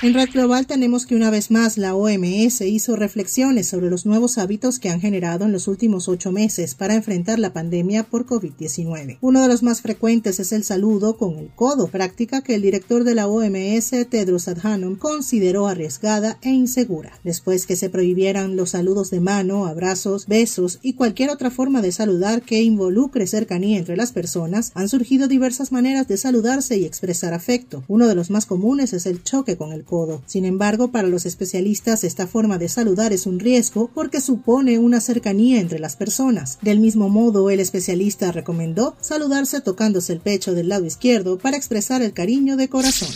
En 0.00 0.14
Red 0.14 0.30
Global 0.30 0.68
tenemos 0.68 1.06
que 1.06 1.16
una 1.16 1.28
vez 1.28 1.50
más 1.50 1.76
la 1.76 1.96
OMS 1.96 2.60
hizo 2.60 2.94
reflexiones 2.94 3.66
sobre 3.66 3.90
los 3.90 4.06
nuevos 4.06 4.38
hábitos 4.38 4.78
que 4.78 4.90
han 4.90 5.00
generado 5.00 5.44
en 5.44 5.50
los 5.50 5.66
últimos 5.66 6.06
ocho 6.06 6.30
meses 6.30 6.76
para 6.76 6.94
enfrentar 6.94 7.40
la 7.40 7.52
pandemia 7.52 8.04
por 8.04 8.24
COVID-19. 8.24 9.18
Uno 9.20 9.42
de 9.42 9.48
los 9.48 9.64
más 9.64 9.82
frecuentes 9.82 10.38
es 10.38 10.52
el 10.52 10.62
saludo 10.62 11.16
con 11.16 11.36
el 11.38 11.48
codo, 11.52 11.88
práctica 11.88 12.42
que 12.42 12.54
el 12.54 12.62
director 12.62 13.02
de 13.02 13.16
la 13.16 13.26
OMS, 13.26 13.90
Tedros 14.08 14.46
Adhanom, 14.46 14.94
consideró 14.94 15.66
arriesgada 15.66 16.38
e 16.42 16.50
insegura. 16.50 17.18
Después 17.24 17.66
que 17.66 17.74
se 17.74 17.90
prohibieran 17.90 18.54
los 18.54 18.70
saludos 18.70 19.10
de 19.10 19.18
mano, 19.18 19.66
abrazos, 19.66 20.28
besos 20.28 20.78
y 20.80 20.92
cualquier 20.92 21.30
otra 21.30 21.50
forma 21.50 21.82
de 21.82 21.90
saludar 21.90 22.42
que 22.42 22.62
involucre 22.62 23.26
cercanía 23.26 23.78
entre 23.78 23.96
las 23.96 24.12
personas, 24.12 24.70
han 24.76 24.88
surgido 24.88 25.26
diversas 25.26 25.72
maneras 25.72 26.06
de 26.06 26.18
saludarse 26.18 26.78
y 26.78 26.84
expresar 26.84 27.34
afecto. 27.34 27.82
Uno 27.88 28.06
de 28.06 28.14
los 28.14 28.30
más 28.30 28.46
comunes 28.46 28.92
es 28.92 29.04
el 29.04 29.24
choque 29.24 29.56
con 29.56 29.72
el 29.72 29.87
codo. 29.88 30.22
Sin 30.26 30.44
embargo, 30.44 30.92
para 30.92 31.08
los 31.08 31.26
especialistas 31.26 32.04
esta 32.04 32.28
forma 32.28 32.58
de 32.58 32.68
saludar 32.68 33.12
es 33.12 33.26
un 33.26 33.40
riesgo 33.40 33.90
porque 33.92 34.20
supone 34.20 34.78
una 34.78 35.00
cercanía 35.00 35.60
entre 35.60 35.80
las 35.80 35.96
personas. 35.96 36.58
Del 36.62 36.78
mismo 36.78 37.08
modo, 37.08 37.50
el 37.50 37.58
especialista 37.58 38.30
recomendó 38.30 38.94
saludarse 39.00 39.60
tocándose 39.60 40.12
el 40.12 40.20
pecho 40.20 40.54
del 40.54 40.68
lado 40.68 40.84
izquierdo 40.84 41.38
para 41.38 41.56
expresar 41.56 42.02
el 42.02 42.12
cariño 42.12 42.56
de 42.56 42.68
corazón. 42.68 43.08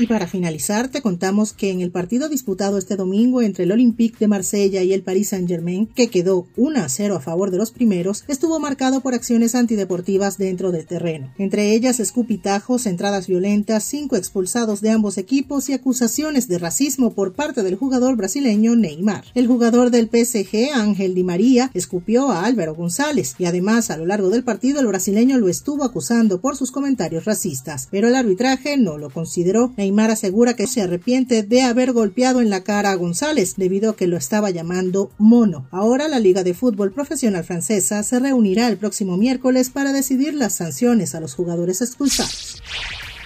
Y 0.00 0.06
para 0.06 0.26
finalizar, 0.26 0.88
te 0.88 1.02
contamos 1.02 1.52
que 1.52 1.68
en 1.70 1.82
el 1.82 1.90
partido 1.90 2.30
disputado 2.30 2.78
este 2.78 2.96
domingo 2.96 3.42
entre 3.42 3.64
el 3.64 3.72
Olympique 3.72 4.16
de 4.18 4.28
Marsella 4.28 4.82
y 4.82 4.94
el 4.94 5.02
Paris 5.02 5.28
Saint-Germain, 5.28 5.88
que 5.88 6.08
quedó 6.08 6.46
1 6.56 6.80
a 6.80 6.88
0 6.88 7.16
a 7.16 7.20
favor 7.20 7.50
de 7.50 7.58
los 7.58 7.70
primeros, 7.70 8.24
estuvo 8.26 8.58
marcado 8.58 9.02
por 9.02 9.12
acciones 9.12 9.54
antideportivas 9.54 10.38
dentro 10.38 10.72
del 10.72 10.86
terreno. 10.86 11.34
Entre 11.36 11.74
ellas, 11.74 12.00
escupitajos, 12.00 12.86
entradas 12.86 13.26
violentas, 13.26 13.84
cinco 13.84 14.16
expulsados 14.16 14.80
de 14.80 14.88
ambos 14.88 15.18
equipos 15.18 15.68
y 15.68 15.74
acusaciones 15.74 16.48
de 16.48 16.58
racismo 16.58 17.12
por 17.12 17.34
parte 17.34 17.62
del 17.62 17.76
jugador 17.76 18.16
brasileño 18.16 18.76
Neymar. 18.76 19.24
El 19.34 19.48
jugador 19.48 19.90
del 19.90 20.08
PSG, 20.08 20.72
Ángel 20.72 21.14
Di 21.14 21.24
María, 21.24 21.70
escupió 21.74 22.30
a 22.30 22.46
Álvaro 22.46 22.74
González 22.74 23.34
y 23.38 23.44
además 23.44 23.90
a 23.90 23.98
lo 23.98 24.06
largo 24.06 24.30
del 24.30 24.44
partido 24.44 24.80
el 24.80 24.86
brasileño 24.86 25.36
lo 25.36 25.50
estuvo 25.50 25.84
acusando 25.84 26.40
por 26.40 26.56
sus 26.56 26.70
comentarios 26.70 27.26
racistas, 27.26 27.86
pero 27.90 28.08
el 28.08 28.16
arbitraje 28.16 28.78
no 28.78 28.96
lo 28.96 29.10
consideró. 29.10 29.74
Neymar 29.76 29.89
asegura 29.98 30.54
que 30.54 30.66
se 30.66 30.82
arrepiente 30.82 31.42
de 31.42 31.62
haber 31.62 31.92
golpeado 31.92 32.40
en 32.40 32.50
la 32.50 32.62
cara 32.62 32.90
a 32.90 32.94
González 32.94 33.54
debido 33.56 33.90
a 33.90 33.96
que 33.96 34.06
lo 34.06 34.16
estaba 34.16 34.50
llamando 34.50 35.10
mono. 35.18 35.66
Ahora 35.70 36.08
la 36.08 36.18
Liga 36.18 36.42
de 36.42 36.54
Fútbol 36.54 36.92
Profesional 36.92 37.44
Francesa 37.44 38.02
se 38.02 38.18
reunirá 38.18 38.68
el 38.68 38.76
próximo 38.76 39.16
miércoles 39.16 39.70
para 39.70 39.92
decidir 39.92 40.34
las 40.34 40.54
sanciones 40.54 41.14
a 41.14 41.20
los 41.20 41.34
jugadores 41.34 41.80
expulsados. 41.82 42.62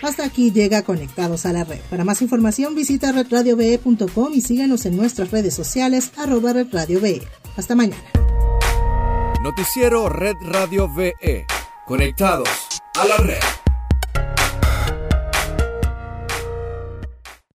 Hasta 0.03 0.25
aquí 0.25 0.51
llega 0.51 0.83
Conectados 0.83 1.47
a 1.47 1.53
la 1.53 1.65
Red. 1.65 1.81
Para 1.89 2.05
más 2.05 2.21
información 2.21 2.75
visita 2.75 3.13
redradiove.com 3.13 4.33
y 4.35 4.41
síganos 4.41 4.85
en 4.85 4.97
nuestras 4.97 5.31
redes 5.31 5.55
sociales 5.55 6.13
arroba 6.17 6.53
redradiove. 6.53 7.23
Hasta 7.57 7.75
mañana. 7.75 8.05
Noticiero 9.43 10.09
Red 10.09 10.37
Radio 10.43 10.89
VE. 10.95 11.47
Conectados 11.87 12.49
a 12.95 13.05
la 13.07 13.17
red. 13.19 13.64